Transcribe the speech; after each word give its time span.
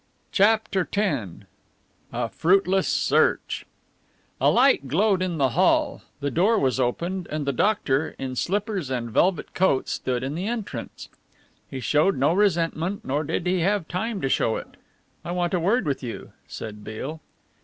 CHAPTER 0.31 0.89
X 0.91 1.29
A 2.11 2.27
FRUITLESS 2.27 2.87
SEARCH 2.87 3.67
A 4.41 4.49
light 4.49 4.87
glowed 4.87 5.21
in 5.21 5.37
the 5.37 5.49
hall, 5.49 6.01
the 6.21 6.31
door 6.31 6.57
was 6.57 6.79
opened 6.79 7.27
and 7.29 7.45
the 7.45 7.53
doctor, 7.53 8.15
in 8.17 8.35
slippers 8.35 8.89
and 8.89 9.11
velvet 9.11 9.53
coat, 9.53 9.87
stood 9.87 10.23
in 10.23 10.33
the 10.33 10.47
entrance. 10.47 11.07
He 11.69 11.79
showed 11.79 12.17
no 12.17 12.33
resentment 12.33 13.05
nor 13.05 13.23
did 13.23 13.45
he 13.45 13.59
have 13.59 13.87
time 13.87 14.21
to 14.21 14.27
show 14.27 14.55
it. 14.55 14.69
"I 15.23 15.33
want 15.33 15.53
a 15.53 15.59
word 15.59 15.85
with 15.85 16.01
you," 16.01 16.31
said 16.47 16.83
Beale. 16.83 17.21